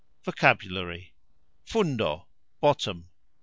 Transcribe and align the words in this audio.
VOCABULARY. 0.23 1.13
fundo: 1.63 2.25
bottom. 2.59 3.11